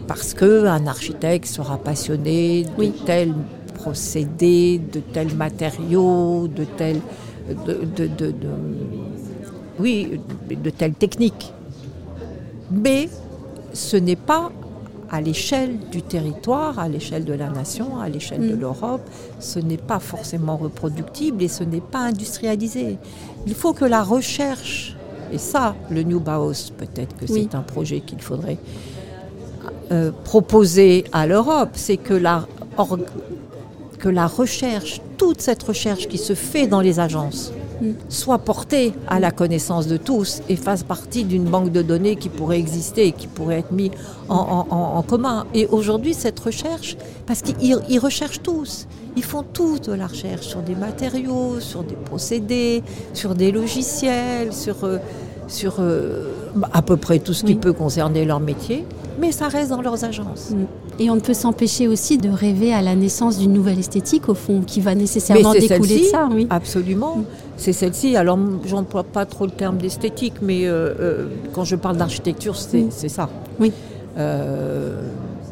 Parce 0.06 0.34
qu'un 0.34 0.86
architecte 0.86 1.46
sera 1.46 1.78
passionné 1.78 2.64
de 2.64 2.86
tel 3.04 3.34
procédé, 3.74 4.80
de 4.92 5.00
tels 5.00 5.34
matériaux, 5.34 6.48
de 6.48 6.64
tel. 6.64 7.00
De, 7.66 8.34
oui, 9.78 10.20
de 10.48 10.70
telle 10.70 10.94
technique. 10.94 11.52
Mais 12.70 13.08
ce 13.72 13.96
n'est 13.96 14.16
pas 14.16 14.52
à 15.10 15.20
l'échelle 15.20 15.76
du 15.90 16.02
territoire, 16.02 16.78
à 16.78 16.88
l'échelle 16.88 17.24
de 17.24 17.32
la 17.32 17.48
nation, 17.48 17.98
à 18.00 18.08
l'échelle 18.08 18.48
de 18.48 18.54
mm. 18.54 18.60
l'Europe, 18.60 19.02
ce 19.40 19.58
n'est 19.58 19.76
pas 19.76 19.98
forcément 19.98 20.56
reproductible 20.56 21.42
et 21.42 21.48
ce 21.48 21.64
n'est 21.64 21.80
pas 21.80 21.98
industrialisé. 22.00 22.96
Il 23.46 23.54
faut 23.54 23.72
que 23.72 23.84
la 23.84 24.02
recherche, 24.02 24.96
et 25.32 25.38
ça, 25.38 25.74
le 25.90 26.02
New 26.02 26.20
Baos, 26.20 26.72
peut-être 26.78 27.16
que 27.16 27.26
c'est 27.26 27.54
un 27.54 27.62
projet 27.62 28.00
qu'il 28.00 28.20
faudrait 28.20 28.58
euh, 29.90 30.12
proposer 30.24 31.04
à 31.12 31.26
l'Europe, 31.26 31.70
c'est 31.74 31.96
que 31.96 32.14
la, 32.14 32.46
que 33.98 34.08
la 34.08 34.28
recherche, 34.28 35.00
toute 35.16 35.40
cette 35.40 35.62
recherche 35.62 36.06
qui 36.06 36.18
se 36.18 36.34
fait 36.34 36.68
dans 36.68 36.80
les 36.80 37.00
agences, 37.00 37.52
soit 38.08 38.38
porté 38.38 38.92
à 39.08 39.20
la 39.20 39.30
connaissance 39.30 39.86
de 39.86 39.96
tous 39.96 40.42
et 40.48 40.56
fasse 40.56 40.82
partie 40.82 41.24
d'une 41.24 41.44
banque 41.44 41.72
de 41.72 41.82
données 41.82 42.16
qui 42.16 42.28
pourrait 42.28 42.58
exister 42.58 43.06
et 43.08 43.12
qui 43.12 43.26
pourrait 43.26 43.60
être 43.60 43.72
mise 43.72 43.90
en, 44.28 45.02
commun. 45.06 45.46
Et 45.54 45.66
aujourd'hui, 45.66 46.14
cette 46.14 46.38
recherche, 46.38 46.96
parce 47.26 47.42
qu'ils 47.42 47.98
recherchent 47.98 48.42
tous, 48.42 48.86
ils 49.16 49.24
font 49.24 49.42
toute 49.42 49.88
la 49.88 50.06
recherche 50.06 50.46
sur 50.46 50.62
des 50.62 50.74
matériaux, 50.74 51.60
sur 51.60 51.82
des 51.82 51.96
procédés, 51.96 52.82
sur 53.12 53.34
des 53.34 53.50
logiciels, 53.50 54.52
sur, 54.52 54.84
euh, 54.84 54.98
sur 55.48 55.76
euh, 55.80 56.30
à 56.72 56.82
peu 56.82 56.96
près 56.96 57.18
tout 57.18 57.34
ce 57.34 57.44
qui 57.44 57.54
peut 57.54 57.72
concerner 57.72 58.24
leur 58.24 58.40
métier, 58.40 58.84
mais 59.20 59.32
ça 59.32 59.48
reste 59.48 59.70
dans 59.70 59.82
leurs 59.82 60.04
agences. 60.04 60.50
Mm. 60.50 60.64
Et 61.00 61.10
on 61.10 61.14
ne 61.14 61.20
peut 61.20 61.34
s'empêcher 61.34 61.88
aussi 61.88 62.18
de 62.18 62.28
rêver 62.28 62.74
à 62.74 62.82
la 62.82 62.94
naissance 62.94 63.38
d'une 63.38 63.52
nouvelle 63.52 63.78
esthétique, 63.78 64.28
au 64.28 64.34
fond, 64.34 64.62
qui 64.66 64.80
va 64.80 64.94
nécessairement 64.94 65.52
découler 65.52 66.00
de 66.00 66.04
ça. 66.04 66.28
Oui. 66.30 66.46
Absolument. 66.50 67.24
C'est 67.60 67.74
celle-ci. 67.74 68.16
Alors, 68.16 68.38
j'emploie 68.64 69.04
pas 69.04 69.26
trop 69.26 69.44
le 69.44 69.50
terme 69.50 69.76
d'esthétique, 69.76 70.36
mais 70.40 70.66
euh, 70.66 70.94
euh, 70.98 71.26
quand 71.52 71.64
je 71.64 71.76
parle 71.76 71.98
d'architecture, 71.98 72.56
c'est 72.56 72.90
ça. 73.10 73.28
Oui. 73.60 73.70
Euh, 74.16 75.02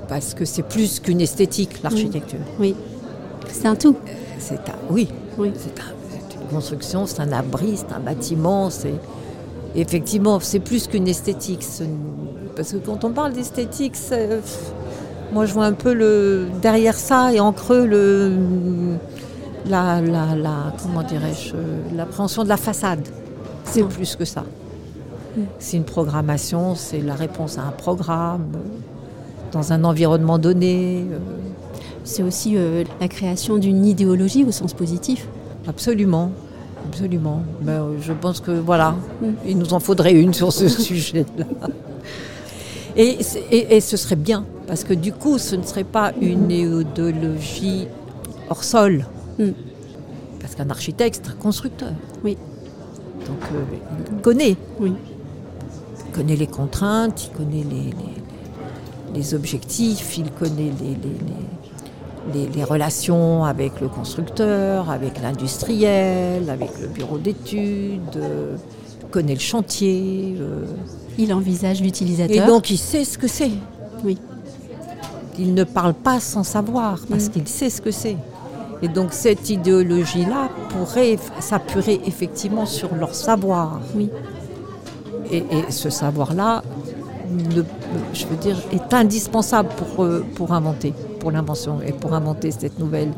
parce 0.09 0.33
que 0.33 0.47
c'est 0.47 0.63
plus 0.63 1.01
qu'une 1.01 1.21
esthétique, 1.21 1.83
l'architecture. 1.83 2.39
Oui. 2.59 2.75
C'est 3.53 3.69
un 3.69 3.77
tout. 3.77 3.95
C'est 4.39 4.55
un, 4.55 4.79
oui. 4.89 5.09
oui. 5.37 5.53
C'est 5.55 6.35
une 6.41 6.49
construction, 6.49 7.05
c'est 7.05 7.21
un 7.21 7.31
abri, 7.31 7.77
c'est 7.77 7.95
un 7.95 8.01
bâtiment, 8.01 8.71
c'est 8.71 8.95
effectivement, 9.77 10.41
c'est 10.41 10.61
plus 10.61 10.87
qu'une 10.87 11.09
esthétique. 11.09 11.67
Parce 12.57 12.73
que 12.73 12.79
quand 12.79 13.05
on 13.05 13.11
parle 13.11 13.35
d'esthétique, 13.35 13.97
moi, 15.35 15.45
je 15.45 15.53
vois 15.53 15.67
un 15.67 15.75
peu 15.75 15.93
le 15.93 16.47
derrière 16.63 16.95
ça 16.95 17.35
et 17.35 17.41
en 17.41 17.53
creux 17.53 17.85
le 17.85 18.33
la, 19.69 20.01
la, 20.01 20.35
la 20.35 20.73
comment 20.83 21.03
dirais-je 21.03 21.55
l'appréhension 21.95 22.45
de 22.45 22.49
la 22.49 22.57
façade. 22.57 23.07
C'est 23.65 23.83
plus 23.83 24.17
que 24.17 24.25
ça. 24.25 24.45
Mm. 25.37 25.43
C'est 25.59 25.77
une 25.77 25.85
programmation, 25.85 26.75
c'est 26.75 27.01
la 27.01 27.15
réponse 27.15 27.59
à 27.59 27.63
un 27.63 27.71
programme 27.71 28.49
dans 29.53 29.73
un 29.73 29.85
environnement 29.85 30.39
donné. 30.39 31.05
Euh. 31.11 31.19
C'est 32.05 32.23
aussi 32.23 32.55
euh, 32.57 32.85
la 33.01 33.09
création 33.09 33.59
d'une 33.59 33.85
idéologie 33.85 34.45
au 34.45 34.53
sens 34.53 34.73
positif. 34.73 35.29
Absolument, 35.67 36.31
absolument. 36.87 37.43
Ben, 37.61 37.73
euh, 37.73 37.97
je 38.01 38.13
pense 38.13 38.41
que 38.41 38.53
voilà, 38.53 38.95
mm. 39.21 39.27
il 39.47 39.59
nous 39.59 39.75
en 39.75 39.81
faudrait 39.81 40.15
une 40.15 40.33
sur 40.33 40.53
ce 40.53 40.69
sujet-là. 40.69 41.45
Et, 42.97 43.19
et, 43.53 43.81
ce 43.81 43.97
serait 43.97 44.17
bien, 44.17 44.45
parce 44.67 44.83
que 44.83 44.93
du 44.93 45.13
coup, 45.13 45.39
ce 45.39 45.55
ne 45.55 45.63
serait 45.63 45.85
pas 45.85 46.13
une 46.21 46.51
idéologie 46.51 47.87
hors 48.51 48.65
sol. 48.65 49.05
Hmm. 49.39 49.53
Parce 50.41 50.55
qu'un 50.55 50.71
architecte, 50.71 51.21
c'est 51.23 51.31
un 51.31 51.35
constructeur. 51.37 51.93
Oui. 52.25 52.37
Donc, 53.27 53.39
euh, 53.55 53.63
il 54.13 54.23
connaît. 54.23 54.57
Oui. 54.81 54.93
Il 56.07 56.13
connaît 56.13 56.37
les 56.37 56.47
contraintes, 56.47 57.27
il 57.27 57.37
connaît 57.37 57.65
les, 57.65 57.91
les, 59.15 59.35
objectifs, 59.35 60.19
il 60.19 60.31
connaît 60.33 60.73
les, 62.33 62.47
les, 62.47 62.65
relations 62.65 63.45
avec 63.45 63.81
le 63.81 63.89
constructeur, 63.89 64.91
avec 64.91 65.21
l'industriel, 65.23 66.51
avec 66.51 66.71
le 66.81 66.89
bureau 66.89 67.19
d'études, 67.19 68.17
euh, 68.17 68.57
il 69.03 69.09
connaît 69.09 69.35
le 69.35 69.41
chantier. 69.41 70.37
Euh, 70.41 70.65
il 71.19 71.33
envisage 71.33 71.81
l'utilisateur. 71.81 72.45
Et 72.45 72.47
donc 72.47 72.71
il 72.71 72.79
sait 72.79 73.05
ce 73.05 73.19
que 73.19 73.29
c'est. 73.29 73.51
Oui. 74.05 74.19
Il 75.39 75.55
ne 75.55 75.65
parle 75.65 75.95
pas 75.95 76.21
sans 76.21 76.43
savoir 76.43 77.01
parce 77.09 77.27
mm. 77.27 77.31
qu'il 77.31 77.49
sait 77.49 77.71
ce 77.71 77.81
que 77.81 77.91
c'est. 77.91 78.17
Et 78.83 78.89
donc 78.89 79.13
cette 79.13 79.51
idéologie-là 79.51 80.49
pourrait 80.71 81.19
s'appuyer 81.41 82.01
effectivement 82.07 82.67
sur 82.67 82.95
leur 82.95 83.15
savoir. 83.15 83.81
Oui. 83.95 84.11
Et, 85.31 85.45
ce 85.69 85.91
savoir-là, 85.91 86.63
je 88.15 88.27
veux 88.27 88.37
dire, 88.37 88.57
est 88.73 88.95
indispensable 88.95 89.69
pour, 89.77 90.05
euh, 90.05 90.25
pour 90.35 90.53
inventer, 90.53 90.95
pour 91.21 91.31
l'invention 91.31 91.81
et 91.87 91.93
pour 91.93 92.15
inventer 92.15 92.51
cette 92.51 92.79
nouvelle 92.79 93.11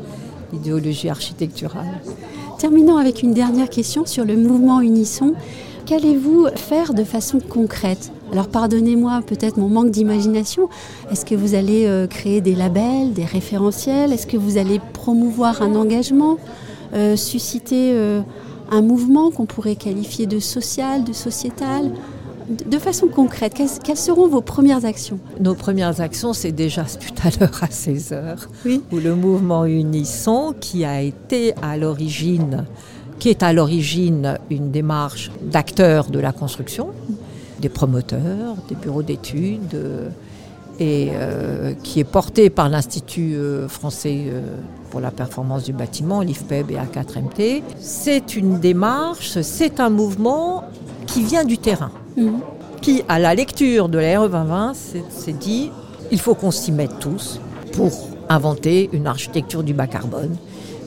idéologie 0.51 1.09
architecturale. 1.09 2.01
Terminons 2.57 2.97
avec 2.97 3.23
une 3.23 3.33
dernière 3.33 3.69
question 3.69 4.05
sur 4.05 4.25
le 4.25 4.35
mouvement 4.35 4.81
Unisson. 4.81 5.33
Qu'allez-vous 5.91 6.47
faire 6.55 6.93
de 6.93 7.03
façon 7.03 7.41
concrète 7.41 8.13
Alors 8.31 8.47
pardonnez-moi 8.47 9.19
peut-être 9.27 9.57
mon 9.57 9.67
manque 9.67 9.91
d'imagination. 9.91 10.69
Est-ce 11.11 11.25
que 11.25 11.35
vous 11.35 11.53
allez 11.53 11.85
euh, 11.85 12.07
créer 12.07 12.39
des 12.39 12.55
labels, 12.55 13.11
des 13.11 13.25
référentiels? 13.25 14.13
Est-ce 14.13 14.25
que 14.25 14.37
vous 14.37 14.57
allez 14.57 14.79
promouvoir 14.93 15.61
un 15.61 15.75
engagement 15.75 16.37
euh, 16.93 17.17
Susciter 17.17 17.91
euh, 17.91 18.21
un 18.71 18.81
mouvement 18.81 19.31
qu'on 19.31 19.45
pourrait 19.45 19.75
qualifier 19.75 20.27
de 20.27 20.39
social, 20.39 21.03
de 21.03 21.11
sociétal? 21.11 21.91
De 22.69 22.79
façon 22.79 23.07
concrète, 23.07 23.53
quelles 23.83 23.97
seront 23.97 24.29
vos 24.29 24.41
premières 24.41 24.85
actions? 24.85 25.19
Nos 25.41 25.55
premières 25.55 25.99
actions, 25.99 26.31
c'est 26.31 26.53
déjà 26.53 26.85
tout 26.85 27.27
à 27.27 27.31
l'heure 27.37 27.63
à 27.63 27.67
16h, 27.67 28.47
où 28.93 28.97
le 28.97 29.13
mouvement 29.13 29.65
Unisson, 29.65 30.53
qui 30.57 30.85
a 30.85 31.01
été 31.01 31.53
à 31.61 31.75
l'origine 31.75 32.65
qui 33.21 33.29
est 33.29 33.43
à 33.43 33.53
l'origine 33.53 34.39
une 34.49 34.71
démarche 34.71 35.29
d'acteurs 35.43 36.07
de 36.07 36.17
la 36.17 36.31
construction, 36.31 36.87
des 37.59 37.69
promoteurs, 37.69 38.55
des 38.67 38.73
bureaux 38.73 39.03
d'études, 39.03 39.75
euh, 39.75 40.09
et 40.79 41.09
euh, 41.13 41.75
qui 41.83 41.99
est 41.99 42.03
porté 42.03 42.49
par 42.49 42.67
l'Institut 42.67 43.35
euh, 43.35 43.67
français 43.67 44.23
pour 44.89 45.01
la 45.01 45.11
performance 45.11 45.63
du 45.65 45.71
bâtiment, 45.71 46.21
l'IFPEB 46.21 46.71
et 46.71 46.77
A4MT. 46.77 47.61
C'est 47.79 48.35
une 48.35 48.59
démarche, 48.59 49.39
c'est 49.41 49.79
un 49.79 49.91
mouvement 49.91 50.63
qui 51.05 51.21
vient 51.23 51.45
du 51.45 51.59
terrain, 51.59 51.91
mhm. 52.17 52.39
qui, 52.81 53.03
à 53.07 53.19
la 53.19 53.35
lecture 53.35 53.87
de 53.87 53.99
la 53.99 54.19
RE 54.19 54.29
2020, 54.29 54.73
s'est 54.73 55.33
dit 55.33 55.69
il 56.11 56.19
faut 56.19 56.33
qu'on 56.33 56.49
s'y 56.49 56.71
mette 56.71 56.97
tous 56.97 57.39
pour 57.73 57.91
inventer 58.29 58.89
une 58.93 59.05
architecture 59.05 59.61
du 59.61 59.75
bas 59.75 59.85
carbone 59.85 60.35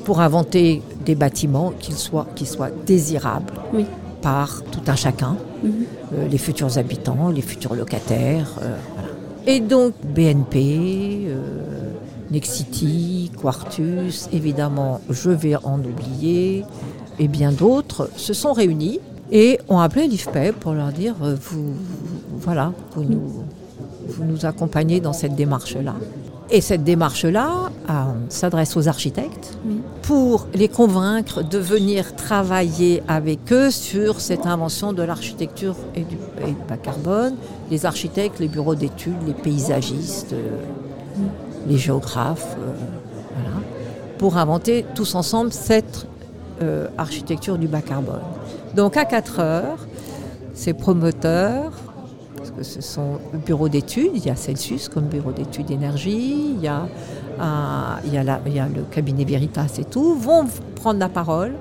pour 0.05 0.21
inventer 0.21 0.83
des 1.05 1.15
bâtiments 1.15 1.73
qui 1.79 1.93
soient, 1.93 2.27
qui 2.35 2.47
soient 2.47 2.71
désirables 2.87 3.53
par 4.23 4.63
tout 4.71 4.81
un 4.87 4.97
chacun, 4.97 5.37
mhm. 5.63 5.73
euh, 6.15 6.29
les 6.29 6.39
futurs 6.39 6.79
habitants, 6.79 7.29
les 7.29 7.43
futurs 7.43 7.75
locataires. 7.75 8.53
Euh, 8.63 8.77
et 9.47 9.61
donc 9.61 9.93
BNP, 10.03 11.27
euh, 11.27 11.91
Nexity, 12.31 13.31
Quartus, 13.39 14.31
évidemment, 14.33 15.03
je 15.11 15.29
vais 15.29 15.57
en 15.57 15.79
oublier, 15.79 16.65
et 17.19 17.29
bien 17.29 17.53
d'autres, 17.53 18.09
se 18.17 18.33
sont 18.33 18.55
réunis 18.55 18.99
et 19.31 19.61
ont 19.69 19.79
appelé 19.79 20.09
l'IFPEB 20.09 20.55
pour 20.55 20.73
leur 20.73 20.91
dire 20.91 21.15
vous, 21.21 21.75
voilà, 22.41 22.73
vous 22.95 23.05
nous, 23.05 23.45
vous 24.09 24.25
nous 24.25 24.47
accompagnez 24.47 25.01
dans 25.01 25.13
cette 25.13 25.35
démarche-là. 25.35 25.95
Et 26.51 26.61
cette 26.61 26.85
démarche-là 26.85 27.71
s'adresse 28.29 28.77
aux 28.77 28.89
architectes 28.89 29.59
pour 30.07 30.49
les 30.53 30.69
convaincre 30.69 31.43
de 31.43 31.57
venir 31.57 32.15
travailler 32.15 33.03
avec 33.09 33.51
eux 33.53 33.71
sur 33.71 34.21
cette 34.21 34.45
invention 34.45 34.93
de 34.93 35.03
l'architecture 35.03 35.77
et 35.95 36.03
du, 36.03 36.17
bas 36.69 36.77
carbone. 36.77 37.37
Les 37.71 37.87
architectes, 37.87 38.39
les 38.39 38.49
bureaux 38.49 38.75
d'études, 38.75 39.17
les 39.27 39.33
paysagistes, 39.33 40.35
euh, 40.35 40.59
les 41.67 41.79
géographes, 41.79 42.55
euh, 42.59 43.41
pour 44.19 44.37
inventer 44.37 44.85
tous 44.95 45.15
ensemble 45.15 45.53
cette 45.53 46.07
architecture 46.97 47.59
du 47.59 47.67
bas 47.67 47.83
carbone. 47.83 48.23
Donc 48.75 48.97
à 48.97 49.05
4 49.05 49.41
heures, 49.41 49.87
ces 50.55 50.73
promoteurs, 50.73 51.73
parce 52.37 52.51
que 52.51 52.63
ce 52.63 52.81
sont 52.81 53.19
le 53.33 53.39
bureau 53.39 53.69
d'études, 53.69 54.13
il 54.15 54.25
y 54.25 54.31
a 54.31 54.37
Celsius 54.37 54.89
comme 54.89 55.05
bureau 55.05 55.33
d'études 55.33 55.71
énergie, 55.71 56.55
il 56.57 56.63
y 56.63 56.69
a, 56.69 56.87
il, 57.39 58.13
y 58.13 58.19
a 58.19 58.41
il 58.47 58.53
y 58.55 58.59
a 58.59 58.67
le 58.69 58.83
cabinet 58.91 59.25
Veritas 59.25 59.77
et 59.79 59.85
tout, 59.85 60.15
vont 60.15 60.47
prendre 60.77 61.01
la 61.01 61.09
parole 61.09 61.53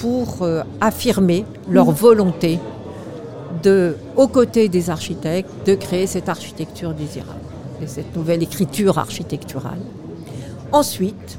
pour 0.00 0.42
euh, 0.42 0.62
affirmer 0.80 1.44
leur 1.68 1.90
volonté 1.90 2.58
de, 3.62 3.96
aux 4.16 4.28
côtés 4.28 4.68
des 4.68 4.90
architectes, 4.90 5.50
de 5.66 5.74
créer 5.74 6.06
cette 6.06 6.28
architecture 6.28 6.92
désirable 6.92 7.40
et 7.82 7.86
cette 7.86 8.14
nouvelle 8.14 8.42
écriture 8.42 8.98
architecturale. 8.98 9.78
Ensuite, 10.72 11.38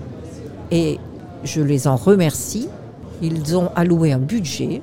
et 0.72 1.00
je 1.44 1.62
les 1.62 1.88
en 1.88 1.96
remercie, 1.96 2.68
ils 3.22 3.56
ont 3.56 3.70
alloué 3.76 4.12
un 4.12 4.20
budget 4.20 4.82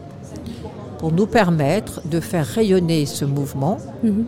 pour 0.99 1.13
nous 1.13 1.27
permettre 1.27 2.01
de 2.07 2.21
faire 2.21 2.47
rayonner 2.47 3.07
ce 3.07 3.25
mouvement 3.25 3.79
mhm. 4.03 4.25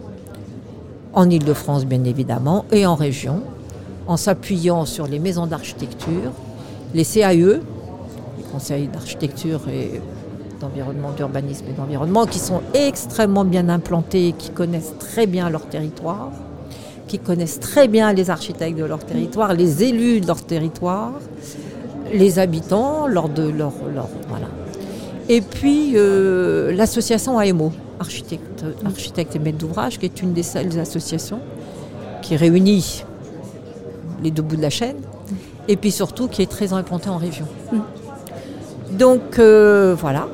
en 1.15 1.31
Ile-de-France 1.31 1.87
bien 1.87 2.05
évidemment 2.05 2.65
et 2.73 2.87
en 2.87 2.95
région, 2.95 3.43
en 4.06 4.16
s'appuyant 4.16 4.84
sur 4.84 5.06
les 5.06 5.18
maisons 5.18 5.46
d'architecture, 5.46 6.32
les 6.94 7.04
CAE, 7.04 7.34
les 7.34 8.44
conseils 8.52 8.88
d'architecture 8.88 9.60
et 9.68 10.00
d'environnement, 10.60 11.10
d'urbanisme 11.12 11.64
et 11.68 11.72
d'environnement, 11.72 12.26
qui 12.26 12.38
sont 12.38 12.62
extrêmement 12.75 13.44
bien 13.44 13.68
implantés, 13.68 14.34
qui 14.38 14.50
connaissent 14.50 14.94
très 14.98 15.26
bien 15.26 15.50
leur 15.50 15.66
territoire, 15.66 16.30
qui 17.08 17.18
connaissent 17.18 17.60
très 17.60 17.88
bien 17.88 18.12
les 18.12 18.30
architectes 18.30 18.78
de 18.78 18.84
leur 18.84 19.04
territoire, 19.04 19.54
les 19.54 19.84
élus 19.84 20.20
de 20.20 20.26
leur 20.26 20.42
territoire, 20.42 21.12
les 22.12 22.38
habitants 22.38 23.06
lors 23.06 23.28
de 23.28 23.48
leur, 23.48 23.72
voilà. 24.28 24.48
Et 25.28 25.40
puis 25.40 25.92
euh, 25.96 26.72
l'association 26.72 27.38
AMO, 27.38 27.72
architecte, 27.98 28.64
architecte 28.84 29.34
et 29.34 29.38
maître 29.40 29.58
d'ouvrage, 29.58 29.98
qui 29.98 30.06
est 30.06 30.22
une 30.22 30.32
des 30.32 30.44
seules 30.44 30.78
associations 30.78 31.40
qui 32.22 32.36
réunit 32.36 33.04
les 34.23 34.30
deux 34.30 34.42
bouts 34.42 34.56
de 34.56 34.62
la 34.62 34.70
chaîne, 34.70 34.96
et 35.68 35.76
puis 35.76 35.90
surtout 35.90 36.28
qui 36.28 36.42
est 36.42 36.50
très 36.50 36.73
implantée 36.73 37.11
en 37.11 37.16
région. 37.16 37.46
Donc 38.92 39.38
euh, 39.38 39.94
voilà, 39.99 40.28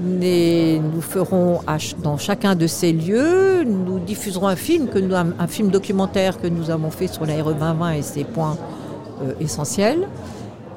nous 0.00 1.00
ferons 1.00 1.60
dans 2.02 2.18
chacun 2.18 2.54
de 2.54 2.66
ces 2.66 2.92
lieux, 2.92 3.64
nous 3.64 3.98
diffuserons 3.98 4.48
un 4.48 4.56
film, 4.56 4.88
que 4.88 4.98
nous, 4.98 5.14
un, 5.14 5.46
film 5.46 5.70
documentaire 5.70 6.40
que 6.40 6.46
nous 6.46 6.70
avons 6.70 6.90
fait 6.90 7.06
sur 7.06 7.26
la 7.26 7.42
RE 7.42 7.54
2020 7.54 7.92
et 7.92 8.02
ses 8.02 8.24
points 8.24 8.56
euh, 9.22 9.32
essentiels. 9.40 10.06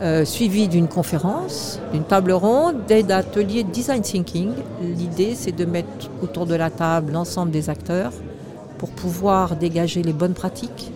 Euh, 0.02 0.24
suivi 0.24 0.70
d'une 0.70 0.88
conférence, 0.88 1.78
d'une 1.92 2.06
table 2.06 2.32
ronde, 2.32 2.86
d'aide 2.88 3.12
atelier 3.12 3.64
design 3.64 4.02
thinking. 4.02 4.52
L'idée, 4.82 5.36
c'est 5.36 5.52
de 5.52 5.66
mettre 5.66 6.10
autour 6.24 6.46
de 6.46 6.56
la 6.56 6.70
table 6.70 7.12
l'ensemble 7.12 7.52
des 7.52 7.70
acteurs 7.70 8.14
pour 8.78 8.92
pouvoir 8.92 9.58
dégager 9.58 10.02
les 10.02 10.14
bonnes 10.14 10.34
pratiques, 10.34 10.94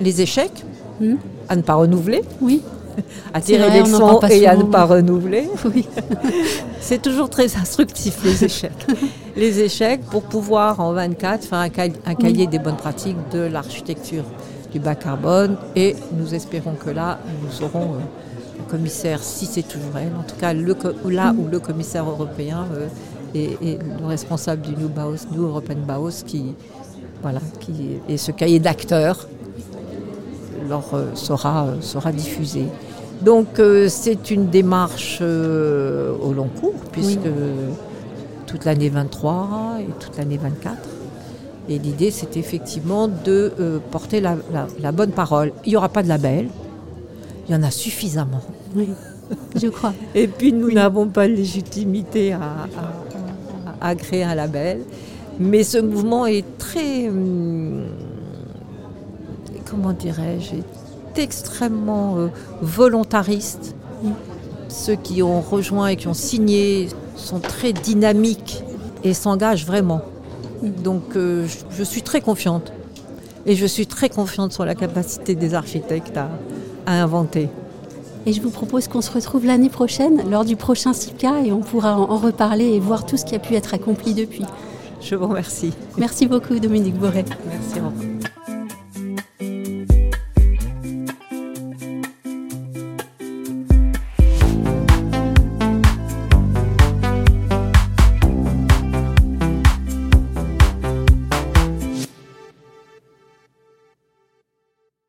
les 0.00 0.20
échecs, 0.20 0.64
hmm. 1.00 1.14
à 1.48 1.56
ne 1.56 1.62
pas 1.62 1.74
renouveler. 1.74 2.22
Oui. 2.40 2.62
à 3.34 3.40
tirer 3.40 3.70
les 3.70 3.80
leçons 3.80 4.20
et 4.30 4.46
à 4.46 4.56
ne 4.56 4.64
pas 4.64 4.84
renouveler. 4.84 5.48
Oui. 5.64 5.86
c'est 6.80 7.00
toujours 7.00 7.30
très 7.30 7.56
instructif, 7.56 8.22
les 8.24 8.44
échecs. 8.44 8.86
les 9.36 9.60
échecs 9.60 10.02
pour 10.10 10.22
pouvoir, 10.22 10.80
en 10.80 10.92
24, 10.92 11.44
faire 11.44 11.58
un, 11.58 11.68
cahier 12.14 12.46
des 12.46 12.58
bonnes 12.58 12.76
pratiques 12.76 13.16
de 13.32 13.40
l'architecture 13.40 14.24
du 14.72 14.80
bas 14.80 14.94
carbone. 14.94 15.56
Et 15.76 15.94
nous 16.12 16.34
espérons 16.34 16.74
que 16.74 16.90
là, 16.90 17.18
nous 17.42 17.64
aurons 17.64 17.94
euh, 17.94 17.98
le 18.58 18.70
commissaire, 18.70 19.22
si 19.22 19.46
c'est 19.46 19.62
toujours 19.66 19.96
elle, 19.96 20.12
en 20.18 20.22
tout 20.22 20.36
cas 20.36 20.52
là 20.52 21.34
où 21.36 21.48
le 21.50 21.60
commissaire 21.60 22.08
européen 22.08 22.66
euh, 22.74 22.88
est, 23.34 23.78
le 24.00 24.06
responsable 24.06 24.62
du 24.62 24.72
New, 24.76 24.88
Baos, 24.88 25.26
New 25.30 25.44
European 25.44 25.78
Baos, 25.86 26.22
qui, 26.26 26.54
voilà, 27.22 27.40
qui, 27.60 28.00
et 28.08 28.16
ce 28.16 28.32
cahier 28.32 28.58
d'acteurs 28.58 29.28
leur 30.68 30.94
euh, 30.94 31.06
sera, 31.14 31.68
sera 31.80 32.12
diffusé. 32.12 32.66
Donc 33.22 33.60
c'est 33.86 34.32
une 34.32 34.48
démarche 34.48 35.20
au 35.20 36.32
long 36.32 36.48
cours, 36.60 36.74
puisque 36.90 37.28
toute 38.46 38.64
l'année 38.64 38.88
23 38.88 39.78
et 39.80 39.86
toute 40.00 40.18
l'année 40.18 40.38
24. 40.38 40.76
Et 41.68 41.78
l'idée, 41.78 42.10
c'est 42.10 42.36
effectivement 42.36 43.08
de 43.08 43.52
euh, 43.60 43.78
porter 43.90 44.20
la, 44.20 44.92
bonne 44.92 45.12
parole. 45.12 45.52
Il 45.64 45.70
n'y 45.70 45.76
aura 45.76 45.88
pas 45.88 46.02
de 46.02 46.08
label, 46.08 46.48
il 47.48 47.52
y 47.52 47.56
en 47.56 47.62
a 47.62 47.70
suffisamment. 47.70 48.42
Oui, 48.74 48.88
je 49.54 49.68
crois. 49.68 49.94
Et 50.14 50.26
puis, 50.26 50.52
nous 50.52 50.72
n'avons 50.72 51.06
pas 51.06 51.28
de 51.28 51.34
légitimité 51.34 52.34
à, 53.80 53.94
créer 53.94 54.24
un 54.24 54.34
label. 54.34 54.80
Mais 55.40 55.64
ce 55.64 55.78
mouvement 55.78 56.26
est 56.26 56.44
très, 56.58 57.08
hum, 57.08 57.84
comment 59.72 59.92
dirais-je, 59.94 60.56
extrêmement 61.16 62.18
euh, 62.18 62.28
volontariste. 62.60 63.74
Ceux 64.68 64.96
qui 64.96 65.22
ont 65.22 65.40
rejoint 65.40 65.88
et 65.88 65.96
qui 65.96 66.08
ont 66.08 66.14
signé 66.14 66.88
sont 67.16 67.40
très 67.40 67.72
dynamiques 67.72 68.62
et 69.02 69.14
s'engagent 69.14 69.66
vraiment. 69.66 70.02
Donc 70.62 71.16
euh, 71.16 71.46
je, 71.70 71.82
suis 71.82 72.02
très 72.02 72.20
confiante. 72.20 72.72
Et 73.46 73.56
je 73.56 73.66
suis 73.66 73.86
très 73.86 74.08
confiante 74.08 74.52
sur 74.52 74.64
la 74.64 74.74
capacité 74.74 75.34
des 75.34 75.54
architectes 75.54 76.16
à, 76.18 76.28
inventer. 76.86 77.48
Et 78.26 78.32
je 78.32 78.40
vous 78.40 78.50
propose 78.50 78.88
qu'on 78.88 79.00
se 79.00 79.10
retrouve 79.10 79.46
l'année 79.46 79.70
prochaine 79.70 80.30
lors 80.30 80.44
du 80.44 80.56
prochain 80.56 80.92
CIPCA 80.92 81.40
et 81.44 81.52
on 81.52 81.60
pourra 81.60 81.98
en, 81.98 82.16
reparler 82.16 82.66
et 82.66 82.80
voir 82.80 83.04
tout 83.06 83.16
ce 83.16 83.24
qui 83.24 83.34
a 83.34 83.38
pu 83.38 83.54
être 83.54 83.74
accompli 83.74 84.14
depuis. 84.14 84.44
Je 85.00 85.16
vous 85.16 85.26
remercie. 85.26 85.72
Merci 85.98 86.26
beaucoup 86.26 86.58
Dominique 86.58 86.96
Boré. 86.96 87.24
Merci. 87.46 87.80